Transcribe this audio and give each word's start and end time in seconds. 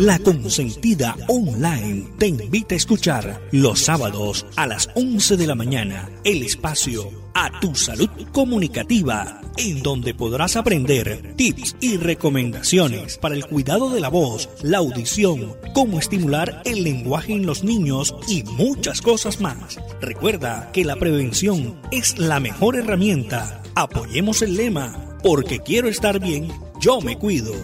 La 0.00 0.18
Consentida 0.18 1.16
Online 1.28 2.08
te 2.18 2.26
invita 2.26 2.74
a 2.74 2.76
escuchar 2.76 3.40
los 3.52 3.78
sábados 3.78 4.44
a 4.56 4.66
las 4.66 4.90
11 4.96 5.36
de 5.36 5.46
la 5.46 5.54
mañana 5.54 6.10
el 6.24 6.42
espacio 6.42 7.12
A 7.32 7.60
Tu 7.60 7.76
Salud 7.76 8.10
Comunicativa, 8.32 9.40
en 9.56 9.84
donde 9.84 10.12
podrás 10.12 10.56
aprender 10.56 11.34
tips 11.36 11.76
y 11.80 11.96
recomendaciones 11.96 13.18
para 13.18 13.36
el 13.36 13.46
cuidado 13.46 13.88
de 13.90 14.00
la 14.00 14.08
voz, 14.08 14.48
la 14.64 14.78
audición, 14.78 15.54
cómo 15.74 16.00
estimular 16.00 16.62
el 16.64 16.82
lenguaje 16.82 17.32
en 17.32 17.46
los 17.46 17.62
niños 17.62 18.16
y 18.26 18.42
muchas 18.42 19.00
cosas 19.00 19.40
más. 19.40 19.78
Recuerda 20.00 20.72
que 20.72 20.84
la 20.84 20.96
prevención 20.96 21.80
es 21.92 22.18
la 22.18 22.40
mejor 22.40 22.74
herramienta. 22.74 23.62
Apoyemos 23.76 24.42
el 24.42 24.56
lema, 24.56 25.16
porque 25.22 25.60
quiero 25.60 25.86
estar 25.86 26.18
bien, 26.18 26.48
yo 26.80 27.00
me 27.00 27.16
cuido 27.16 27.54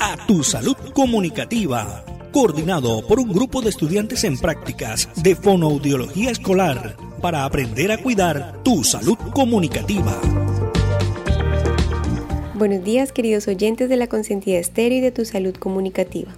a 0.00 0.16
tu 0.26 0.42
salud 0.42 0.76
comunicativa, 0.94 2.04
coordinado 2.32 3.06
por 3.06 3.20
un 3.20 3.30
grupo 3.30 3.60
de 3.60 3.68
estudiantes 3.68 4.24
en 4.24 4.38
prácticas 4.38 5.10
de 5.22 5.36
fonoaudiología 5.36 6.30
escolar 6.30 6.96
para 7.20 7.44
aprender 7.44 7.92
a 7.92 7.98
cuidar 7.98 8.62
tu 8.62 8.82
salud 8.82 9.18
comunicativa. 9.34 10.18
Buenos 12.54 12.82
días 12.82 13.12
queridos 13.12 13.46
oyentes 13.46 13.90
de 13.90 13.96
la 13.96 14.06
Consentida 14.06 14.58
Estéreo 14.58 14.98
y 14.98 15.00
de 15.02 15.12
tu 15.12 15.26
salud 15.26 15.54
comunicativa. 15.54 16.32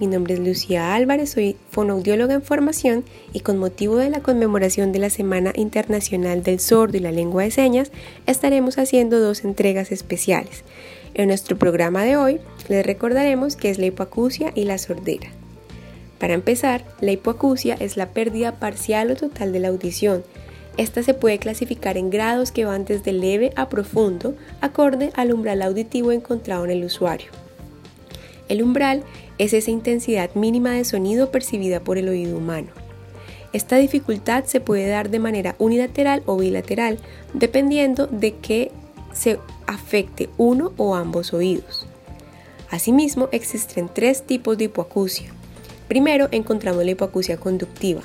Mi 0.00 0.06
nombre 0.06 0.34
es 0.34 0.40
Lucía 0.40 0.94
Álvarez, 0.94 1.30
soy 1.30 1.56
fonoaudióloga 1.70 2.34
en 2.34 2.42
formación 2.42 3.04
y 3.32 3.40
con 3.40 3.58
motivo 3.58 3.96
de 3.96 4.10
la 4.10 4.20
conmemoración 4.20 4.92
de 4.92 4.98
la 4.98 5.10
Semana 5.10 5.52
Internacional 5.56 6.42
del 6.42 6.60
Sordo 6.60 6.98
y 6.98 7.00
la 7.00 7.10
Lengua 7.10 7.42
de 7.42 7.50
Señas 7.50 7.90
estaremos 8.26 8.78
haciendo 8.78 9.18
dos 9.18 9.44
entregas 9.44 9.92
especiales. 9.92 10.62
En 11.14 11.28
nuestro 11.28 11.58
programa 11.58 12.04
de 12.04 12.16
hoy 12.16 12.40
les 12.68 12.84
recordaremos 12.84 13.56
qué 13.56 13.70
es 13.70 13.78
la 13.78 13.86
hipoacusia 13.86 14.52
y 14.54 14.64
la 14.64 14.78
sordera. 14.78 15.28
Para 16.18 16.34
empezar, 16.34 16.84
la 17.00 17.12
hipoacusia 17.12 17.76
es 17.78 17.96
la 17.96 18.10
pérdida 18.10 18.58
parcial 18.58 19.10
o 19.10 19.16
total 19.16 19.52
de 19.52 19.60
la 19.60 19.68
audición. 19.68 20.24
Esta 20.76 21.02
se 21.02 21.14
puede 21.14 21.38
clasificar 21.38 21.96
en 21.96 22.10
grados 22.10 22.52
que 22.52 22.64
van 22.64 22.84
desde 22.84 23.12
leve 23.12 23.52
a 23.56 23.68
profundo, 23.68 24.36
acorde 24.60 25.10
al 25.14 25.32
umbral 25.32 25.62
auditivo 25.62 26.12
encontrado 26.12 26.64
en 26.64 26.70
el 26.70 26.84
usuario. 26.84 27.30
El 28.48 28.62
umbral 28.62 29.02
es 29.38 29.52
esa 29.52 29.70
intensidad 29.70 30.34
mínima 30.34 30.72
de 30.72 30.84
sonido 30.84 31.30
percibida 31.30 31.80
por 31.80 31.98
el 31.98 32.08
oído 32.08 32.36
humano. 32.36 32.68
Esta 33.52 33.76
dificultad 33.76 34.44
se 34.44 34.60
puede 34.60 34.88
dar 34.88 35.10
de 35.10 35.18
manera 35.18 35.54
unilateral 35.58 36.22
o 36.26 36.36
bilateral, 36.36 36.98
dependiendo 37.32 38.06
de 38.06 38.34
qué 38.34 38.70
se 39.12 39.38
afecte 39.68 40.30
uno 40.38 40.72
o 40.76 40.96
ambos 40.96 41.32
oídos. 41.32 41.86
Asimismo, 42.70 43.28
existen 43.30 43.88
tres 43.92 44.22
tipos 44.22 44.58
de 44.58 44.64
hipoacusia. 44.64 45.30
Primero 45.86 46.28
encontramos 46.32 46.84
la 46.84 46.90
hipoacusia 46.90 47.36
conductiva. 47.36 48.02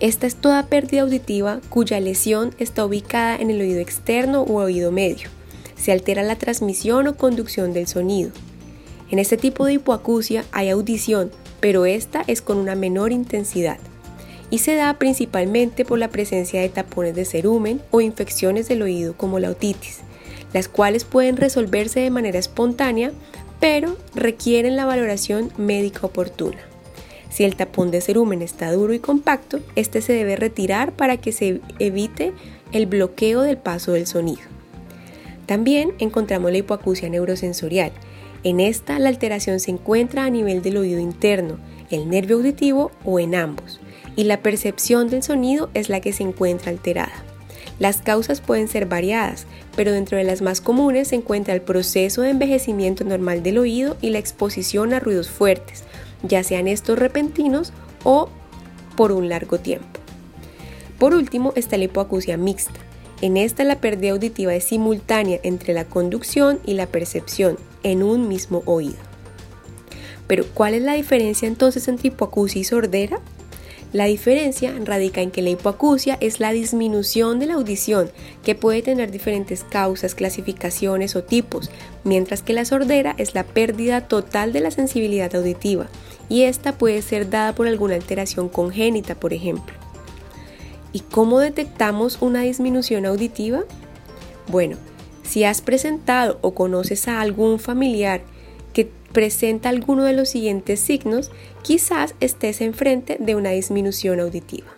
Esta 0.00 0.26
es 0.26 0.34
toda 0.34 0.66
pérdida 0.66 1.02
auditiva 1.02 1.60
cuya 1.70 2.00
lesión 2.00 2.54
está 2.58 2.84
ubicada 2.84 3.36
en 3.36 3.50
el 3.50 3.60
oído 3.60 3.80
externo 3.80 4.42
o 4.42 4.56
oído 4.56 4.90
medio. 4.90 5.28
Se 5.76 5.92
altera 5.92 6.22
la 6.22 6.36
transmisión 6.36 7.06
o 7.06 7.16
conducción 7.16 7.72
del 7.72 7.86
sonido. 7.86 8.32
En 9.10 9.18
este 9.18 9.36
tipo 9.36 9.64
de 9.64 9.74
hipoacusia 9.74 10.44
hay 10.52 10.70
audición, 10.70 11.30
pero 11.60 11.86
esta 11.86 12.24
es 12.26 12.42
con 12.42 12.58
una 12.58 12.74
menor 12.74 13.12
intensidad 13.12 13.78
y 14.50 14.58
se 14.58 14.74
da 14.74 14.94
principalmente 14.98 15.84
por 15.84 15.98
la 15.98 16.08
presencia 16.08 16.60
de 16.60 16.68
tapones 16.68 17.14
de 17.14 17.24
cerumen 17.24 17.80
o 17.90 18.00
infecciones 18.00 18.68
del 18.68 18.82
oído 18.82 19.16
como 19.16 19.38
la 19.38 19.50
otitis 19.50 20.02
las 20.56 20.68
cuales 20.68 21.04
pueden 21.04 21.36
resolverse 21.36 22.00
de 22.00 22.08
manera 22.08 22.38
espontánea, 22.38 23.12
pero 23.60 23.98
requieren 24.14 24.74
la 24.74 24.86
valoración 24.86 25.52
médica 25.58 26.06
oportuna. 26.06 26.56
Si 27.28 27.44
el 27.44 27.56
tapón 27.56 27.90
de 27.90 28.00
cerumen 28.00 28.40
está 28.40 28.72
duro 28.72 28.94
y 28.94 28.98
compacto, 28.98 29.60
este 29.74 30.00
se 30.00 30.14
debe 30.14 30.34
retirar 30.34 30.92
para 30.92 31.18
que 31.18 31.32
se 31.32 31.60
evite 31.78 32.32
el 32.72 32.86
bloqueo 32.86 33.42
del 33.42 33.58
paso 33.58 33.92
del 33.92 34.06
sonido. 34.06 34.40
También 35.44 35.92
encontramos 35.98 36.50
la 36.50 36.56
hipoacusia 36.56 37.10
neurosensorial. 37.10 37.92
En 38.42 38.58
esta 38.58 38.98
la 38.98 39.10
alteración 39.10 39.60
se 39.60 39.72
encuentra 39.72 40.24
a 40.24 40.30
nivel 40.30 40.62
del 40.62 40.78
oído 40.78 41.00
interno, 41.00 41.58
el 41.90 42.08
nervio 42.08 42.36
auditivo 42.36 42.92
o 43.04 43.20
en 43.20 43.34
ambos, 43.34 43.78
y 44.16 44.24
la 44.24 44.40
percepción 44.40 45.10
del 45.10 45.22
sonido 45.22 45.68
es 45.74 45.90
la 45.90 46.00
que 46.00 46.14
se 46.14 46.22
encuentra 46.22 46.70
alterada. 46.70 47.35
Las 47.78 47.98
causas 47.98 48.40
pueden 48.40 48.68
ser 48.68 48.86
variadas, 48.86 49.46
pero 49.76 49.92
dentro 49.92 50.16
de 50.16 50.24
las 50.24 50.40
más 50.40 50.60
comunes 50.60 51.08
se 51.08 51.16
encuentra 51.16 51.54
el 51.54 51.60
proceso 51.60 52.22
de 52.22 52.30
envejecimiento 52.30 53.04
normal 53.04 53.42
del 53.42 53.58
oído 53.58 53.96
y 54.00 54.10
la 54.10 54.18
exposición 54.18 54.94
a 54.94 55.00
ruidos 55.00 55.28
fuertes, 55.28 55.84
ya 56.22 56.42
sean 56.42 56.68
estos 56.68 56.98
repentinos 56.98 57.72
o 58.02 58.30
por 58.96 59.12
un 59.12 59.28
largo 59.28 59.58
tiempo. 59.58 60.00
Por 60.98 61.14
último 61.14 61.52
está 61.56 61.76
la 61.76 61.84
hipoacusia 61.84 62.38
mixta. 62.38 62.80
En 63.20 63.36
esta 63.36 63.64
la 63.64 63.80
pérdida 63.80 64.12
auditiva 64.12 64.54
es 64.54 64.64
simultánea 64.64 65.40
entre 65.42 65.74
la 65.74 65.84
conducción 65.84 66.60
y 66.64 66.74
la 66.74 66.86
percepción 66.86 67.58
en 67.82 68.02
un 68.02 68.28
mismo 68.28 68.62
oído. 68.64 68.96
Pero 70.26 70.44
¿cuál 70.54 70.74
es 70.74 70.82
la 70.82 70.94
diferencia 70.94 71.46
entonces 71.46 71.88
entre 71.88 72.08
hipoacusia 72.08 72.60
y 72.60 72.64
sordera? 72.64 73.20
La 73.96 74.04
diferencia 74.04 74.74
radica 74.84 75.22
en 75.22 75.30
que 75.30 75.40
la 75.40 75.48
hipoacusia 75.48 76.18
es 76.20 76.38
la 76.38 76.52
disminución 76.52 77.38
de 77.38 77.46
la 77.46 77.54
audición, 77.54 78.10
que 78.44 78.54
puede 78.54 78.82
tener 78.82 79.10
diferentes 79.10 79.64
causas, 79.64 80.14
clasificaciones 80.14 81.16
o 81.16 81.24
tipos, 81.24 81.70
mientras 82.04 82.42
que 82.42 82.52
la 82.52 82.66
sordera 82.66 83.14
es 83.16 83.34
la 83.34 83.44
pérdida 83.44 84.06
total 84.06 84.52
de 84.52 84.60
la 84.60 84.70
sensibilidad 84.70 85.34
auditiva, 85.34 85.86
y 86.28 86.42
esta 86.42 86.76
puede 86.76 87.00
ser 87.00 87.30
dada 87.30 87.54
por 87.54 87.68
alguna 87.68 87.94
alteración 87.94 88.50
congénita, 88.50 89.14
por 89.14 89.32
ejemplo. 89.32 89.74
¿Y 90.92 91.00
cómo 91.00 91.38
detectamos 91.38 92.18
una 92.20 92.42
disminución 92.42 93.06
auditiva? 93.06 93.64
Bueno, 94.48 94.76
si 95.22 95.44
has 95.44 95.62
presentado 95.62 96.38
o 96.42 96.52
conoces 96.52 97.08
a 97.08 97.22
algún 97.22 97.58
familiar 97.58 98.20
presenta 99.12 99.68
alguno 99.68 100.04
de 100.04 100.12
los 100.12 100.28
siguientes 100.28 100.80
signos, 100.80 101.30
quizás 101.62 102.14
estés 102.20 102.60
enfrente 102.60 103.16
de 103.20 103.34
una 103.34 103.50
disminución 103.50 104.20
auditiva. 104.20 104.68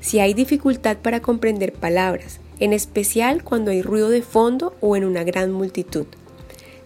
Si 0.00 0.18
hay 0.18 0.34
dificultad 0.34 0.98
para 0.98 1.20
comprender 1.20 1.72
palabras, 1.72 2.40
en 2.58 2.72
especial 2.72 3.44
cuando 3.44 3.70
hay 3.70 3.82
ruido 3.82 4.08
de 4.08 4.22
fondo 4.22 4.74
o 4.80 4.96
en 4.96 5.04
una 5.04 5.24
gran 5.24 5.52
multitud. 5.52 6.06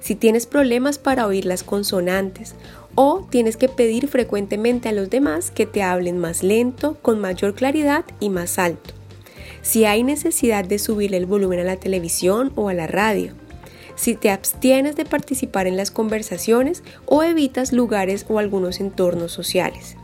Si 0.01 0.15
tienes 0.15 0.47
problemas 0.47 0.99
para 0.99 1.27
oír 1.27 1.47
las 1.47 1.63
consonantes 1.63 2.55
o 2.95 3.27
tienes 3.31 3.57
que 3.57 3.69
pedir 3.69 4.09
frecuentemente 4.09 4.89
a 4.89 4.93
los 4.93 5.11
demás 5.11 5.51
que 5.51 5.67
te 5.67 5.83
hablen 5.83 6.19
más 6.19 6.43
lento, 6.43 6.97
con 7.03 7.21
mayor 7.21 7.55
claridad 7.55 8.05
y 8.21 8.31
más 8.31 8.59
alto. 8.59 8.95
Si 9.63 9.85
hay 9.85 10.03
necesidad 10.03 10.65
de 10.65 10.79
subir 10.79 11.15
el 11.15 11.27
volumen 11.27 11.59
a 11.61 11.65
la 11.65 11.77
televisión 11.77 12.53
o 12.55 12.69
a 12.69 12.75
la 12.75 12.87
radio 12.87 13.35
si 13.97 14.15
te 14.15 14.31
abstienes 14.31 14.95
de 14.95 15.05
participar 15.05 15.67
en 15.67 15.77
las 15.77 15.91
conversaciones 15.91 16.85
o 17.07 17.23
evitas 17.23 17.73
lugares 17.73 18.25
o 18.29 18.39
algunos 18.39 18.81
entornos 18.81 19.33
sociales. 19.33 19.97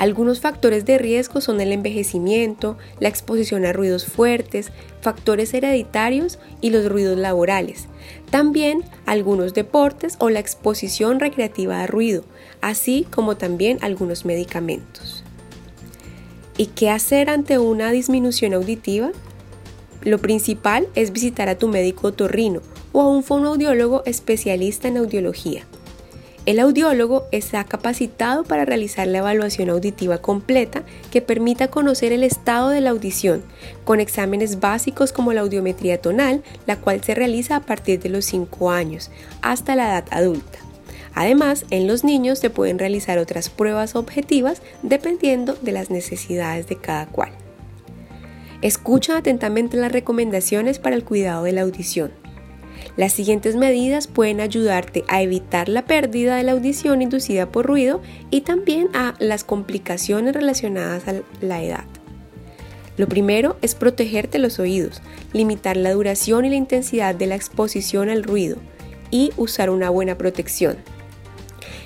Algunos 0.00 0.40
factores 0.40 0.86
de 0.86 0.96
riesgo 0.96 1.42
son 1.42 1.60
el 1.60 1.72
envejecimiento, 1.72 2.78
la 3.00 3.10
exposición 3.10 3.66
a 3.66 3.74
ruidos 3.74 4.06
fuertes, 4.06 4.72
factores 5.02 5.52
hereditarios 5.52 6.38
y 6.62 6.70
los 6.70 6.88
ruidos 6.88 7.18
laborales. 7.18 7.86
También 8.30 8.82
algunos 9.04 9.52
deportes 9.52 10.16
o 10.18 10.30
la 10.30 10.40
exposición 10.40 11.20
recreativa 11.20 11.82
a 11.82 11.86
ruido, 11.86 12.24
así 12.62 13.06
como 13.10 13.36
también 13.36 13.76
algunos 13.82 14.24
medicamentos. 14.24 15.22
¿Y 16.56 16.66
qué 16.68 16.88
hacer 16.88 17.28
ante 17.28 17.58
una 17.58 17.90
disminución 17.90 18.54
auditiva? 18.54 19.10
Lo 20.02 20.18
principal 20.18 20.88
es 20.94 21.12
visitar 21.12 21.48
a 21.48 21.56
tu 21.56 21.68
médico 21.68 22.08
otorrino 22.08 22.62
o 22.92 23.02
a 23.02 23.08
un 23.08 23.22
fonoaudiólogo 23.22 24.02
especialista 24.06 24.88
en 24.88 24.96
audiología. 24.96 25.64
El 26.46 26.58
audiólogo 26.58 27.26
está 27.32 27.64
capacitado 27.64 28.44
para 28.44 28.64
realizar 28.64 29.06
la 29.06 29.18
evaluación 29.18 29.68
auditiva 29.68 30.18
completa 30.18 30.84
que 31.10 31.20
permita 31.20 31.68
conocer 31.68 32.12
el 32.12 32.24
estado 32.24 32.70
de 32.70 32.80
la 32.80 32.90
audición, 32.90 33.42
con 33.84 34.00
exámenes 34.00 34.58
básicos 34.58 35.12
como 35.12 35.34
la 35.34 35.42
audiometría 35.42 36.00
tonal, 36.00 36.42
la 36.66 36.76
cual 36.76 37.04
se 37.04 37.14
realiza 37.14 37.56
a 37.56 37.60
partir 37.60 38.00
de 38.00 38.08
los 38.08 38.24
5 38.24 38.70
años 38.70 39.10
hasta 39.42 39.76
la 39.76 39.90
edad 39.90 40.04
adulta. 40.10 40.58
Además, 41.14 41.66
en 41.68 41.86
los 41.86 42.04
niños 42.04 42.38
se 42.38 42.48
pueden 42.48 42.78
realizar 42.78 43.18
otras 43.18 43.50
pruebas 43.50 43.94
objetivas 43.94 44.62
dependiendo 44.82 45.58
de 45.60 45.72
las 45.72 45.90
necesidades 45.90 46.66
de 46.68 46.76
cada 46.76 47.06
cual. 47.06 47.32
Escucha 48.62 49.16
atentamente 49.16 49.78
las 49.78 49.90
recomendaciones 49.90 50.78
para 50.78 50.94
el 50.94 51.04
cuidado 51.04 51.44
de 51.44 51.52
la 51.52 51.62
audición. 51.62 52.12
Las 52.96 53.12
siguientes 53.12 53.56
medidas 53.56 54.06
pueden 54.06 54.40
ayudarte 54.40 55.04
a 55.08 55.22
evitar 55.22 55.70
la 55.70 55.86
pérdida 55.86 56.36
de 56.36 56.42
la 56.42 56.52
audición 56.52 57.00
inducida 57.00 57.50
por 57.50 57.66
ruido 57.66 58.02
y 58.30 58.42
también 58.42 58.88
a 58.92 59.14
las 59.18 59.44
complicaciones 59.44 60.34
relacionadas 60.34 61.08
a 61.08 61.14
la 61.40 61.62
edad. 61.62 61.84
Lo 62.98 63.08
primero 63.08 63.56
es 63.62 63.74
protegerte 63.74 64.38
los 64.38 64.58
oídos, 64.58 65.00
limitar 65.32 65.78
la 65.78 65.92
duración 65.92 66.44
y 66.44 66.50
la 66.50 66.56
intensidad 66.56 67.14
de 67.14 67.26
la 67.26 67.36
exposición 67.36 68.10
al 68.10 68.22
ruido 68.22 68.58
y 69.10 69.32
usar 69.38 69.70
una 69.70 69.88
buena 69.88 70.18
protección. 70.18 70.76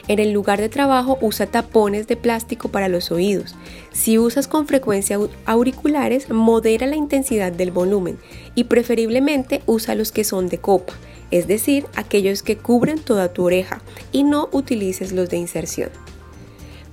En 0.06 0.18
el 0.18 0.32
lugar 0.32 0.60
de 0.60 0.68
trabajo 0.68 1.16
usa 1.22 1.46
tapones 1.46 2.06
de 2.06 2.16
plástico 2.16 2.68
para 2.68 2.88
los 2.88 3.10
oídos. 3.10 3.54
Si 3.92 4.18
usas 4.18 4.48
con 4.48 4.66
frecuencia 4.66 5.18
auriculares, 5.46 6.28
modera 6.28 6.86
la 6.86 6.96
intensidad 6.96 7.52
del 7.52 7.70
volumen 7.70 8.18
y 8.54 8.64
preferiblemente 8.64 9.62
usa 9.64 9.94
los 9.94 10.12
que 10.12 10.24
son 10.24 10.48
de 10.48 10.58
copa, 10.58 10.92
es 11.30 11.48
decir, 11.48 11.86
aquellos 11.96 12.42
que 12.42 12.58
cubren 12.58 12.98
toda 12.98 13.32
tu 13.32 13.44
oreja 13.44 13.80
y 14.12 14.24
no 14.24 14.50
utilices 14.52 15.12
los 15.12 15.30
de 15.30 15.38
inserción. 15.38 15.88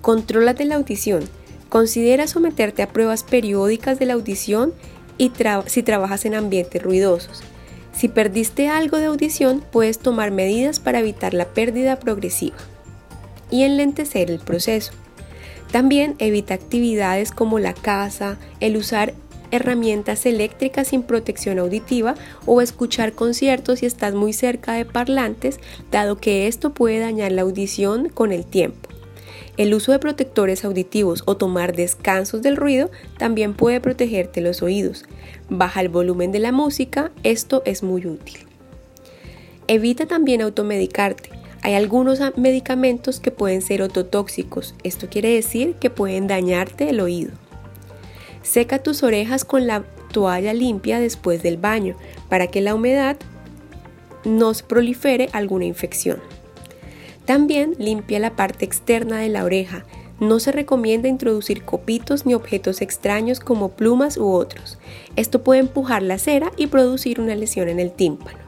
Contrólate 0.01 0.63
la 0.63 0.75
audición. 0.75 1.23
Considera 1.67 2.27
someterte 2.27 2.81
a 2.81 2.93
pruebas 2.93 3.23
periódicas 3.23 3.99
de 3.99 4.05
la 4.05 4.13
audición 4.13 4.73
y 5.17 5.33
si 5.65 5.83
trabajas 5.83 6.23
en 6.23 6.35
ambientes 6.35 6.81
ruidosos. 6.81 7.43
Si 7.93 8.07
perdiste 8.07 8.69
algo 8.69 8.97
de 8.97 9.05
audición, 9.05 9.61
puedes 9.69 9.99
tomar 9.99 10.31
medidas 10.31 10.79
para 10.79 10.99
evitar 10.99 11.33
la 11.33 11.45
pérdida 11.45 11.99
progresiva 11.99 12.55
y 13.51 13.63
enlentecer 13.63 14.31
el 14.31 14.39
proceso. 14.39 14.93
También 15.71 16.15
evita 16.17 16.53
actividades 16.53 17.31
como 17.31 17.59
la 17.59 17.73
caza, 17.73 18.37
el 18.59 18.75
usar 18.75 19.13
herramientas 19.51 20.25
eléctricas 20.25 20.87
sin 20.87 21.03
protección 21.03 21.59
auditiva 21.59 22.15
o 22.45 22.61
escuchar 22.61 23.13
conciertos 23.13 23.79
si 23.79 23.85
estás 23.85 24.13
muy 24.13 24.33
cerca 24.33 24.73
de 24.73 24.85
parlantes, 24.85 25.59
dado 25.91 26.17
que 26.17 26.47
esto 26.47 26.73
puede 26.73 26.99
dañar 26.99 27.31
la 27.31 27.43
audición 27.43 28.09
con 28.09 28.31
el 28.31 28.45
tiempo. 28.45 28.89
El 29.57 29.73
uso 29.73 29.91
de 29.91 29.99
protectores 29.99 30.63
auditivos 30.63 31.23
o 31.25 31.35
tomar 31.35 31.75
descansos 31.75 32.41
del 32.41 32.55
ruido 32.55 32.89
también 33.17 33.53
puede 33.53 33.81
protegerte 33.81 34.41
los 34.41 34.61
oídos. 34.61 35.05
Baja 35.49 35.81
el 35.81 35.89
volumen 35.89 36.31
de 36.31 36.39
la 36.39 36.53
música, 36.53 37.11
esto 37.23 37.61
es 37.65 37.83
muy 37.83 38.05
útil. 38.07 38.39
Evita 39.67 40.05
también 40.05 40.41
automedicarte. 40.41 41.40
Hay 41.63 41.75
algunos 41.75 42.19
medicamentos 42.37 43.19
que 43.19 43.29
pueden 43.29 43.61
ser 43.61 43.83
ototóxicos, 43.83 44.73
esto 44.83 45.07
quiere 45.09 45.29
decir 45.33 45.75
que 45.75 45.91
pueden 45.91 46.27
dañarte 46.27 46.89
el 46.89 46.99
oído. 46.99 47.31
Seca 48.41 48.79
tus 48.79 49.03
orejas 49.03 49.45
con 49.45 49.67
la 49.67 49.83
toalla 50.11 50.53
limpia 50.53 50.99
después 50.99 51.43
del 51.43 51.57
baño 51.57 51.95
para 52.29 52.47
que 52.47 52.61
la 52.61 52.73
humedad 52.73 53.17
no 54.25 54.51
prolifere 54.67 55.29
alguna 55.33 55.65
infección. 55.65 56.19
También 57.25 57.75
limpia 57.77 58.19
la 58.19 58.35
parte 58.35 58.65
externa 58.65 59.19
de 59.19 59.29
la 59.29 59.43
oreja. 59.43 59.85
No 60.19 60.39
se 60.39 60.51
recomienda 60.51 61.07
introducir 61.07 61.63
copitos 61.63 62.25
ni 62.25 62.33
objetos 62.33 62.81
extraños 62.81 63.39
como 63.39 63.69
plumas 63.69 64.17
u 64.17 64.31
otros. 64.31 64.79
Esto 65.15 65.43
puede 65.43 65.61
empujar 65.61 66.01
la 66.01 66.17
cera 66.17 66.51
y 66.57 66.67
producir 66.67 67.21
una 67.21 67.35
lesión 67.35 67.69
en 67.69 67.79
el 67.79 67.91
tímpano. 67.91 68.39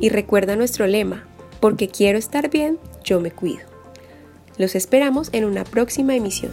Y 0.00 0.08
recuerda 0.08 0.56
nuestro 0.56 0.86
lema, 0.86 1.24
porque 1.60 1.88
quiero 1.88 2.18
estar 2.18 2.50
bien, 2.50 2.78
yo 3.04 3.20
me 3.20 3.30
cuido. 3.30 3.64
Los 4.56 4.74
esperamos 4.74 5.30
en 5.32 5.44
una 5.44 5.64
próxima 5.64 6.14
emisión. 6.14 6.52